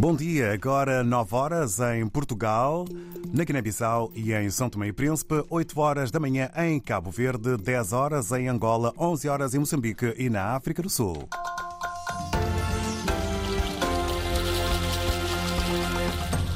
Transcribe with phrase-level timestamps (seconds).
[0.00, 2.86] Bom dia, agora 9 horas em Portugal,
[3.34, 7.58] na Guiné-Bissau e em São Tomé e Príncipe, 8 horas da manhã em Cabo Verde,
[7.58, 11.28] 10 horas em Angola, 11 horas em Moçambique e na África do Sul.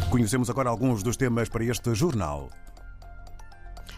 [0.08, 2.48] Conhecemos agora alguns dos temas para este jornal.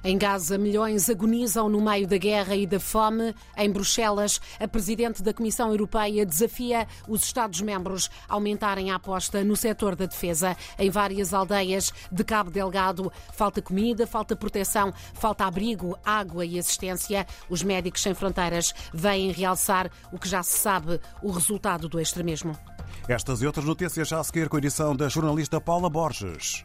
[0.07, 3.35] Em Gaza, milhões agonizam no meio da guerra e da fome.
[3.57, 9.57] Em Bruxelas, a Presidente da Comissão Europeia desafia os Estados-membros a aumentarem a aposta no
[9.57, 10.57] setor da defesa.
[10.79, 17.27] Em várias aldeias de Cabo Delgado, falta comida, falta proteção, falta abrigo, água e assistência.
[17.51, 22.57] Os Médicos Sem Fronteiras vêm realçar o que já se sabe, o resultado do extremismo.
[23.09, 26.65] Estas e outras notícias já a seguir com a edição da jornalista Paula Borges.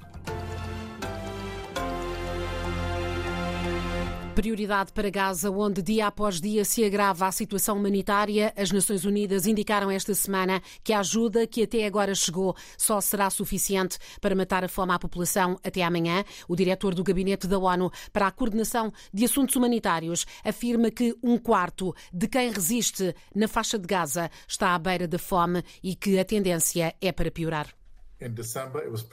[4.35, 8.53] Prioridade para Gaza, onde dia após dia se agrava a situação humanitária.
[8.55, 13.29] As Nações Unidas indicaram esta semana que a ajuda que até agora chegou só será
[13.29, 16.23] suficiente para matar a fome à população até amanhã.
[16.47, 21.37] O diretor do Gabinete da ONU para a Coordenação de Assuntos Humanitários afirma que um
[21.37, 26.17] quarto de quem resiste na faixa de Gaza está à beira da fome e que
[26.17, 27.80] a tendência é para piorar.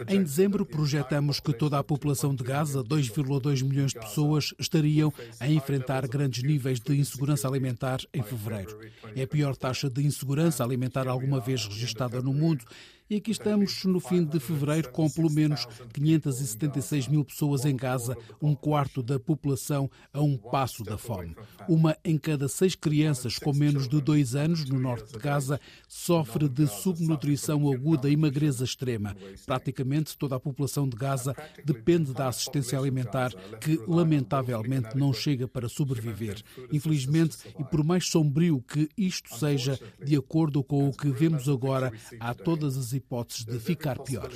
[0.08, 5.48] Em dezembro, projetamos que toda a população de Gaza, 2,2 milhões de pessoas, estariam a
[5.48, 8.78] enfrentar grandes níveis de insegurança alimentar em fevereiro.
[9.16, 12.64] É a pior taxa de insegurança alimentar alguma vez registada no mundo
[13.10, 18.16] e aqui estamos no fim de fevereiro com pelo menos 576 mil pessoas em Gaza,
[18.40, 21.34] um quarto da população a um passo da fome.
[21.66, 26.48] Uma em cada seis crianças com menos de dois anos no norte de Gaza sofre
[26.48, 29.16] de subnutrição aguda e magreza extrema.
[29.46, 35.68] Praticamente toda a população de Gaza depende da assistência alimentar, que lamentavelmente não chega para
[35.68, 36.42] sobreviver.
[36.70, 41.90] Infelizmente, e por mais sombrio que isto seja, de acordo com o que vemos agora,
[42.20, 44.30] há todas as hipóteses de ficar pior.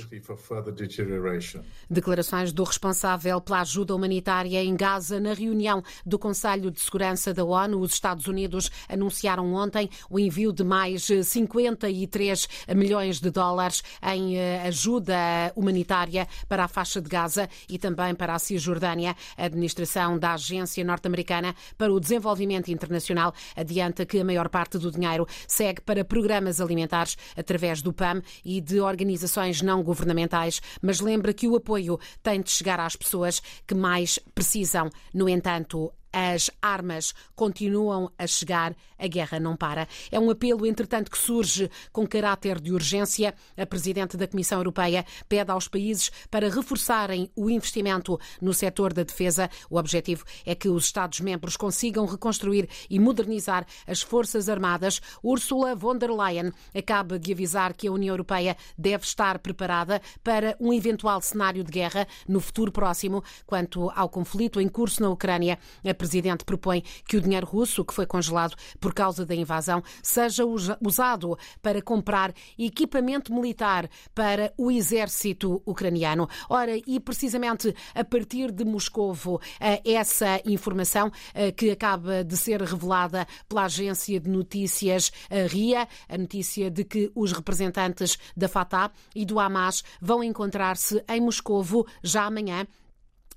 [1.89, 7.43] Declarações do responsável pela ajuda humanitária em Gaza na reunião do Conselho de Segurança da
[7.43, 7.79] ONU.
[7.79, 15.15] Os Estados Unidos anunciaram ontem o envio de mais 53 milhões de dólares em ajuda
[15.55, 19.15] humanitária para a faixa de Gaza e também para a Cisjordânia.
[19.37, 24.91] A administração da Agência Norte-Americana para o Desenvolvimento Internacional adianta que a maior parte do
[24.91, 31.33] dinheiro segue para programas alimentares através do PAM e de organizações não governamentais, mas lembra
[31.33, 34.89] que o apoio tem de chegar às pessoas que mais precisam.
[35.13, 39.87] No entanto, as armas continuam a chegar, a guerra não para.
[40.11, 43.33] É um apelo, entretanto, que surge com caráter de urgência.
[43.57, 49.01] A Presidente da Comissão Europeia pede aos países para reforçarem o investimento no setor da
[49.03, 49.49] defesa.
[49.69, 55.01] O objetivo é que os Estados-membros consigam reconstruir e modernizar as Forças Armadas.
[55.23, 60.55] Ursula von der Leyen acaba de avisar que a União Europeia deve estar preparada para
[60.59, 63.23] um eventual cenário de guerra no futuro próximo.
[63.47, 67.93] Quanto ao conflito em curso na Ucrânia, a presidente propõe que o dinheiro russo, que
[67.93, 75.61] foi congelado por causa da invasão, seja usado para comprar equipamento militar para o exército
[75.65, 76.27] ucraniano.
[76.49, 79.39] Ora, e precisamente a partir de Moscovo,
[79.85, 81.09] essa informação
[81.55, 85.09] que acaba de ser revelada pela agência de notícias
[85.49, 91.21] RIA, a notícia de que os representantes da Fatah e do Hamas vão encontrar-se em
[91.21, 92.67] Moscovo já amanhã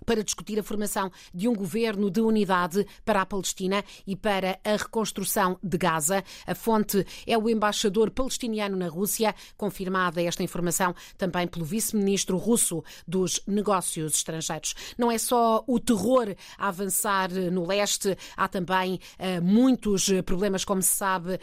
[0.06, 4.76] para discutir a formação de um governo de unidade para a Palestina e para a
[4.76, 6.22] reconstrução de Gaza.
[6.46, 12.84] A fonte é o embaixador palestiniano na Rússia, confirmada esta informação também pelo vice-ministro russo
[13.06, 14.74] dos Negócios Estrangeiros.
[14.96, 20.80] Não é só o terror a avançar no leste, há também uh, muitos problemas, como
[20.80, 21.38] se sabe, uh,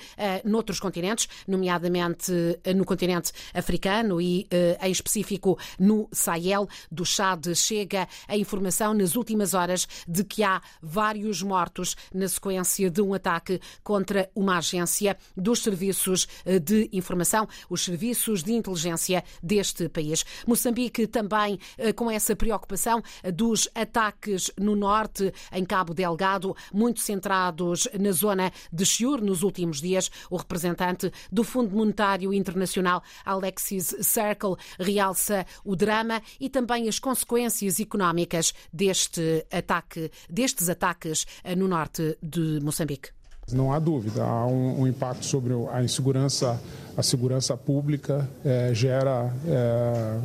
[0.50, 6.68] noutros continentes, nomeadamente uh, no continente africano e, uh, em específico, no Sahel.
[6.90, 12.90] Do Chad chega a informação nas últimas horas de que há vários mortos na sequência
[12.90, 16.28] de um ataque contra uma agência dos serviços
[16.62, 20.26] de informação, os serviços de inteligência deste país.
[20.48, 21.60] Moçambique também
[21.96, 23.02] com essa preocupação
[23.34, 29.82] dos ataques no norte, em Cabo Delgado, muito centrados na zona de Chiur nos últimos
[29.82, 30.10] dias.
[30.30, 37.80] O representante do Fundo Monetário Internacional, Alexis Circle, realça o drama e também as consequências
[37.80, 43.10] económicas deste ataque, destes ataques no norte de Moçambique.
[43.52, 46.60] Não há dúvida, há um, um, impacto sobre a insegurança,
[46.96, 50.20] a segurança pública é, gera, é,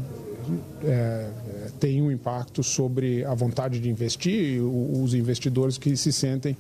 [0.85, 1.31] é,
[1.81, 6.57] tem um impacto sobre a vontade de investir, os investidores que se sentem,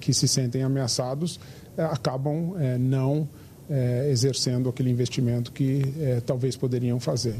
[0.00, 1.38] que se sentem ameaçados
[1.76, 3.28] acabam não
[4.10, 5.82] exercendo aquele investimento que
[6.26, 7.36] talvez poderiam fazer.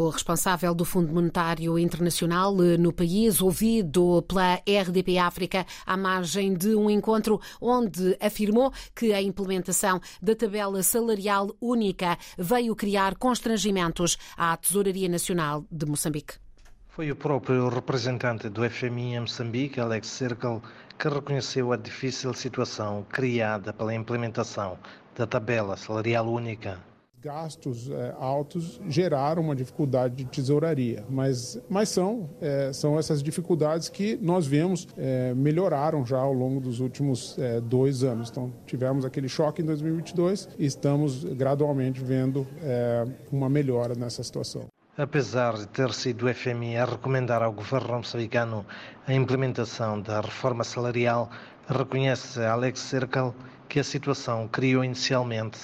[0.00, 6.54] O responsável do Fundo Monetário Internacional eh, no país, ouvido pela RDP África à margem
[6.54, 14.16] de um encontro onde afirmou que a implementação da tabela salarial única veio criar constrangimentos
[14.38, 16.36] à Tesouraria Nacional de Moçambique.
[16.88, 20.62] Foi o próprio representante do FMI em Moçambique, Alex Circle,
[20.98, 24.78] que reconheceu a difícil situação criada pela implementação
[25.14, 26.80] da tabela salarial única
[27.22, 33.88] gastos é, altos geraram uma dificuldade de tesouraria, mas, mas são, é, são essas dificuldades
[33.88, 38.30] que nós vemos é, melhoraram já ao longo dos últimos dois anos.
[38.30, 42.46] Então, tivemos aquele choque em 2022 e estamos gradualmente vendo
[43.30, 44.66] uma melhora nessa situação.
[44.96, 48.64] Apesar de ter sido o FMI a recomendar ao governo moçambicano
[49.06, 51.30] a implementação da reforma salarial,
[51.68, 53.32] reconhece Alex Circle
[53.68, 55.58] que a situação criou inicialmente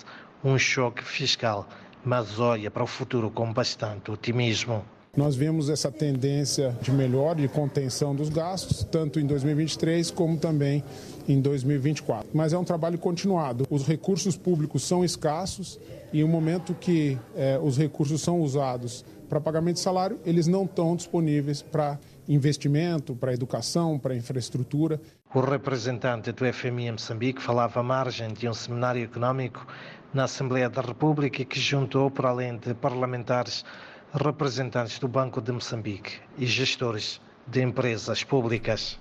[0.44, 1.68] um choque fiscal,
[2.04, 4.84] mas olha para o futuro com bastante otimismo.
[5.16, 10.84] Nós vemos essa tendência de melhora, de contenção dos gastos, tanto em 2023 como também
[11.26, 12.28] em 2024.
[12.34, 13.66] Mas é um trabalho continuado.
[13.70, 15.80] Os recursos públicos são escassos
[16.12, 20.64] e no momento que eh, os recursos são usados para pagamento de salário, eles não
[20.64, 25.00] estão disponíveis para investimento, para educação, para infraestrutura.
[25.34, 29.66] O representante do FMI em Moçambique falava à margem de um seminário económico
[30.12, 33.64] na Assembleia da República que juntou, por além de parlamentares,
[34.12, 38.98] representantes do Banco de Moçambique e gestores de empresas públicas.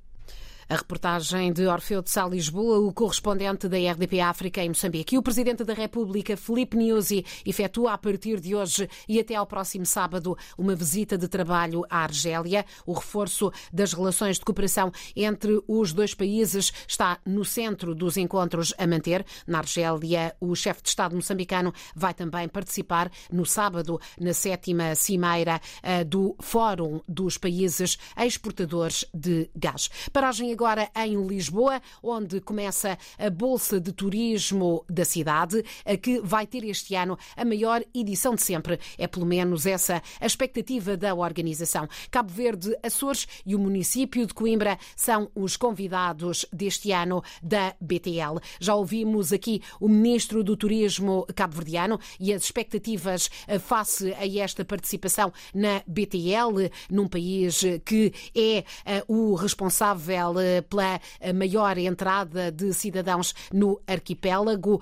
[0.67, 5.13] A reportagem de Orfeu de Sá Lisboa, o correspondente da RDP África em Moçambique.
[5.13, 9.45] E o Presidente da República, Felipe Nyusi, efetua a partir de hoje e até ao
[9.45, 12.65] próximo sábado uma visita de trabalho à Argélia.
[12.83, 18.73] O reforço das relações de cooperação entre os dois países está no centro dos encontros
[18.79, 19.23] a manter.
[19.45, 25.62] Na Argélia, o chefe de Estado moçambicano vai também participar no sábado na sétima cimeira
[25.83, 29.91] eh, do Fórum dos Países Exportadores de Gás.
[30.12, 35.63] Paragem agora em Lisboa, onde começa a Bolsa de Turismo da cidade,
[36.02, 38.80] que vai ter este ano a maior edição de sempre.
[38.98, 41.90] É pelo menos essa a expectativa da organização.
[42.10, 48.40] Cabo Verde, Açores e o município de Coimbra são os convidados deste ano da BTL.
[48.58, 54.63] Já ouvimos aqui o ministro do Turismo cabo-verdiano e as expectativas eh, face a esta
[54.63, 60.36] participação na BTL, num país que é eh, o responsável
[60.69, 61.00] pela
[61.33, 64.81] maior entrada de cidadãos no arquipélago,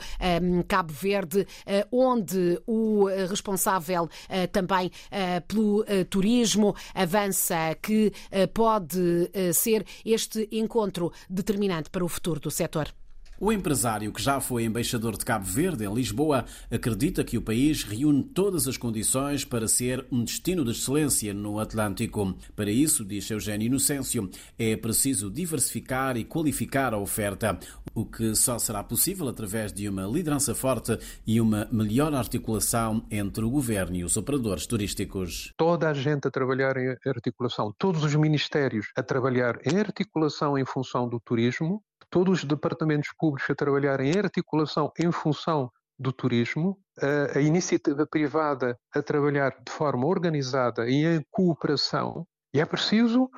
[0.68, 8.12] Cabo Verde, eh, onde o responsável eh, também eh, pelo turismo avança que
[8.54, 12.94] pode ser este encontro determinante para o futuro do setor.
[13.40, 17.84] O empresário, que já foi embaixador de Cabo Verde em Lisboa, acredita que o país
[17.84, 22.36] reúne todas as condições para ser um destino de excelência no Atlântico.
[22.56, 27.60] Para isso, diz Eugênio Inocêncio, é preciso diversificar e qualificar a oferta,
[27.94, 33.44] o que só será possível através de uma liderança forte e uma melhor articulação entre
[33.44, 35.52] o governo e os operadores turísticos.
[35.58, 40.66] Toda a gente a trabalhar em articulação, todos os ministérios a trabalhar em articulação em
[40.66, 41.84] função do turismo,
[42.14, 48.06] todos os departamentos públicos a trabalhar em articulação em função do turismo, a, a iniciativa
[48.06, 52.24] privada a trabalhar de forma organizada e em cooperação,
[52.54, 53.32] e é preciso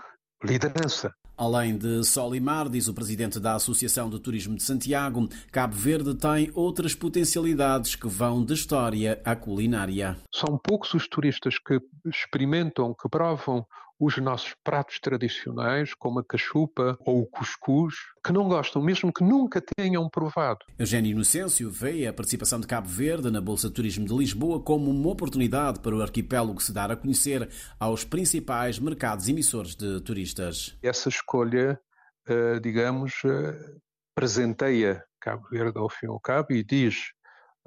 [0.43, 1.13] liderança.
[1.37, 5.75] Além de sol e mar, diz o presidente da Associação de Turismo de Santiago, Cabo
[5.75, 10.17] Verde tem outras potencialidades que vão da história à culinária.
[10.33, 13.65] São poucos os turistas que experimentam, que provam
[13.99, 19.23] os nossos pratos tradicionais, como a cachupa ou o cuscuz, que não gostam, mesmo que
[19.23, 20.59] nunca tenham provado.
[20.77, 24.91] Eugênio Inocêncio vê a participação de Cabo Verde na Bolsa de Turismo de Lisboa como
[24.91, 27.49] uma oportunidade para o arquipélago se dar a conhecer
[27.79, 30.77] aos principais mercados emissores de turistas.
[30.83, 31.79] Essa escolha,
[32.27, 33.77] eh, digamos, eh,
[34.13, 37.11] presenteia Cabo Verde ao fim e ao cabo e diz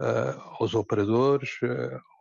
[0.00, 1.50] eh, aos operadores,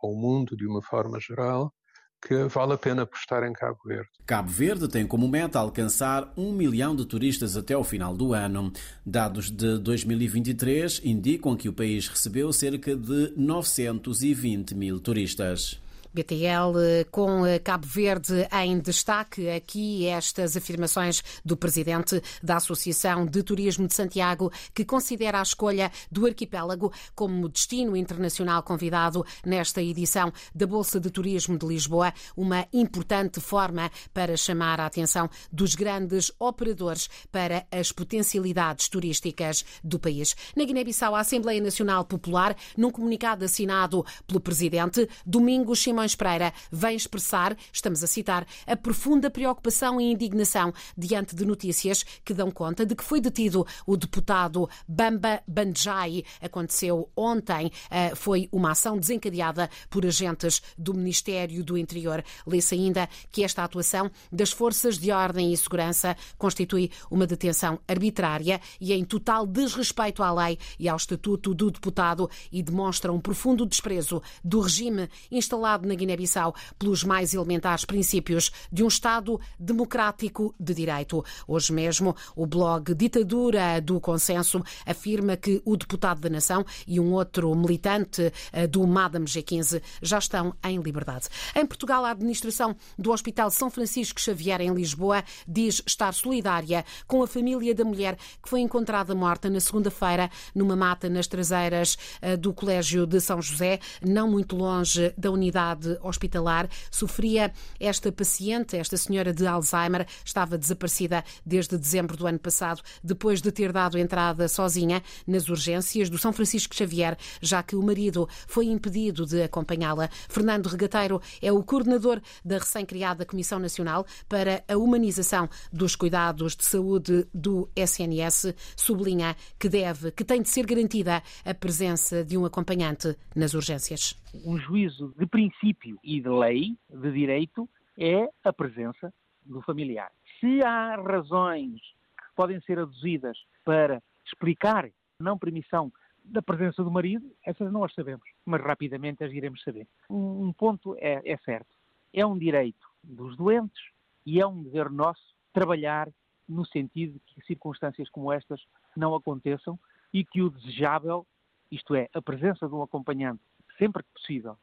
[0.02, 1.72] ao mundo de uma forma geral,
[2.20, 4.08] que vale a pena apostar em Cabo Verde.
[4.26, 8.72] Cabo Verde tem como meta alcançar um milhão de turistas até o final do ano.
[9.04, 15.80] Dados de 2023 indicam que o país recebeu cerca de 920 mil turistas.
[16.12, 19.48] BTL eh, com eh, Cabo Verde em destaque.
[19.48, 25.90] Aqui estas afirmações do presidente da Associação de Turismo de Santiago, que considera a escolha
[26.10, 32.66] do arquipélago como destino internacional convidado nesta edição da Bolsa de Turismo de Lisboa, uma
[32.72, 40.36] importante forma para chamar a atenção dos grandes operadores para as potencialidades turísticas do país.
[40.56, 46.94] Na Guiné-Bissau, a Assembleia Nacional Popular, num comunicado assinado pelo presidente, Domingos Simões Pereira vem
[46.94, 52.86] expressar, estamos a citar, a profunda preocupação e indignação diante de notícias que dão conta
[52.86, 56.22] de que foi detido o deputado Bamba Bandjai.
[56.40, 62.22] Aconteceu ontem, eh, foi uma ação desencadeada por agentes do Ministério do Interior.
[62.46, 68.60] Lê-se ainda que esta atuação das forças de ordem e segurança constitui uma detenção arbitrária
[68.80, 73.66] e em total desrespeito à lei e ao estatuto do deputado e demonstra um profundo
[73.66, 80.74] desprezo do regime instalado na Guiné-Bissau pelos mais elementares princípios de um Estado democrático de
[80.74, 81.24] direito.
[81.46, 87.12] Hoje mesmo, o blog Ditadura do Consenso afirma que o deputado da Nação e um
[87.12, 91.28] outro militante eh, do Madame G15 já estão em liberdade.
[91.54, 97.22] Em Portugal, a administração do Hospital São Francisco Xavier, em Lisboa, diz estar solidária com
[97.22, 102.36] a família da mulher que foi encontrada morta na segunda-feira numa mata nas traseiras eh,
[102.36, 106.68] do Colégio de São José, não muito longe da unidade unidade hospitalar.
[106.90, 113.40] Sofria esta paciente, esta senhora de Alzheimer, estava desaparecida desde dezembro do ano passado, depois
[113.40, 118.28] de ter dado entrada sozinha nas urgências do São Francisco Xavier, já que o marido
[118.46, 120.08] foi impedido de acompanhá-la.
[120.28, 126.64] Fernando Regateiro é o coordenador da recém-criada Comissão Nacional para a Humanização dos Cuidados de
[126.64, 128.54] Saúde do SNS.
[128.76, 134.16] Sublinha que deve, que tem de ser garantida a presença de um acompanhante nas urgências
[134.44, 135.67] um juízo de princípio
[136.02, 139.12] e de lei, de direito, é a presença
[139.44, 140.10] do familiar.
[140.40, 141.80] Se há razões
[142.16, 145.92] que podem ser aduzidas para explicar não permissão
[146.24, 149.86] da presença do marido, essas não as sabemos, mas rapidamente as iremos saber.
[150.10, 151.74] Um, ponto é, é certo:
[152.12, 153.82] é um direito dos doentes
[154.24, 156.08] e é um dever nosso trabalhar
[156.48, 158.60] no sentido de que circunstâncias como estas
[158.96, 159.78] não aconteçam
[160.12, 161.26] e que o desejável,
[161.70, 163.42] isto é, a presença de um acompanhante
[163.78, 164.56] sempre que possível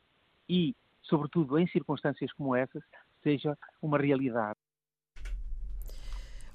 [0.47, 0.75] e,
[1.07, 2.83] sobretudo, em circunstâncias como essas,
[3.24, 4.59] seja uma realidade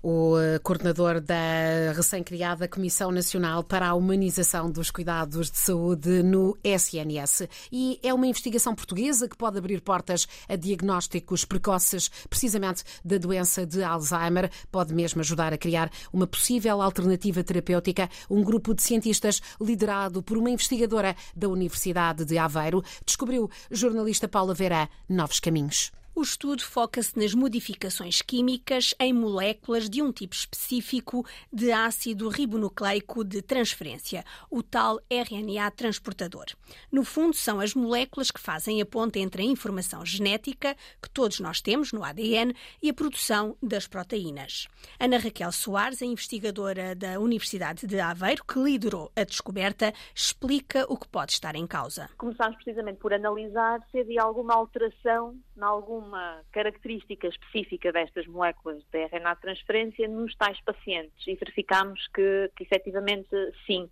[0.02, 6.56] o eh, coordenador da recém-criada Comissão Nacional para a Humanização dos Cuidados de Saúde no
[6.64, 7.48] SNS.
[7.70, 13.66] E é uma investigação portuguesa que pode abrir portas a diagnósticos precoces, precisamente da doença
[13.66, 14.50] de Alzheimer.
[14.70, 18.08] Pode mesmo ajudar a criar uma possível alternativa terapêutica.
[18.28, 24.54] Um grupo de cientistas liderado por uma investigadora da Universidade de Aveiro descobriu, jornalista Paula
[24.54, 25.92] Vera, novos caminhos.
[26.20, 33.24] O estudo foca-se nas modificações químicas em moléculas de um tipo específico de ácido ribonucleico
[33.24, 36.44] de transferência, o tal RNA transportador.
[36.92, 41.40] No fundo, são as moléculas que fazem a ponte entre a informação genética que todos
[41.40, 44.68] nós temos no ADN e a produção das proteínas.
[44.98, 50.98] Ana Raquel Soares, a investigadora da Universidade de Aveiro, que liderou a descoberta, explica o
[50.98, 52.10] que pode estar em causa.
[52.18, 58.82] Começámos precisamente por analisar se havia alguma alteração em algum uma característica específica destas moléculas
[58.90, 63.28] de RNA de transferência nos tais pacientes e verificámos que, que efetivamente
[63.66, 63.88] sim.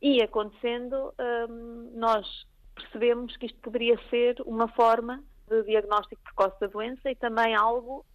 [0.00, 1.12] E acontecendo,
[1.50, 7.16] hum, nós percebemos que isto poderia ser uma forma de diagnóstico precoce da doença e
[7.16, 8.06] também algo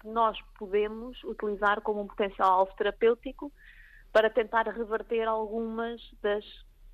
[0.00, 3.52] que nós podemos utilizar como um potencial alvo terapêutico
[4.12, 6.44] para tentar reverter algumas das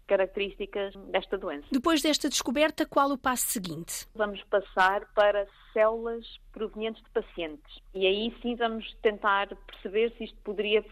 [0.07, 1.67] características desta doença.
[1.71, 4.07] Depois desta descoberta, qual o passo seguinte?
[4.15, 10.39] Vamos passar para células provenientes de pacientes e aí sim vamos tentar perceber se isto
[10.43, 10.85] poderia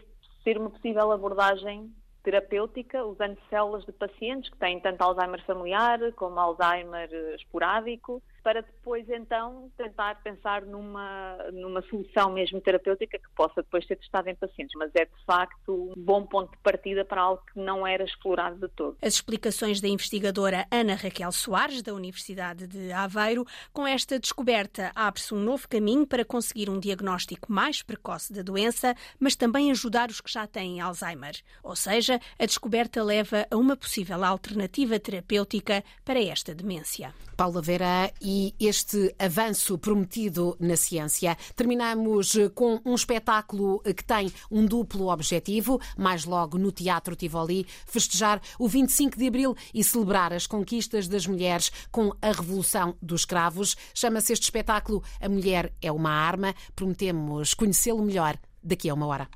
[0.43, 1.91] ser uma possível abordagem
[2.25, 9.09] terapêutica usando células de pacientes que têm tanto Alzheimer familiar como Alzheimer esporádico para depois
[9.09, 14.73] então tentar pensar numa, numa solução mesmo terapêutica que possa depois ser testada em pacientes.
[14.77, 18.59] Mas é de facto um bom ponto de partida para algo que não era explorado
[18.59, 18.97] de todo.
[19.01, 25.33] As explicações da investigadora Ana Raquel Soares, da Universidade de Aveiro, com esta descoberta abre-se
[25.33, 30.21] um novo caminho para conseguir um diagnóstico mais precoce da doença, mas também ajudar os
[30.21, 31.33] que já têm Alzheimer.
[31.63, 37.13] Ou seja, a descoberta leva a uma possível alternativa terapêutica para esta demência.
[37.35, 41.37] Paula Vera e este avanço prometido na ciência.
[41.55, 48.41] Terminamos com um espetáculo que tem um duplo objetivo, mais logo no Teatro Tivoli, festejar
[48.57, 53.75] o 25 de Abril e celebrar as conquistas das mulheres com a Revolução dos Escravos.
[53.93, 56.55] Chama-se este espetáculo A Mulher é uma Arma.
[56.75, 59.29] Prometemos conhecê-lo melhor daqui a uma hora.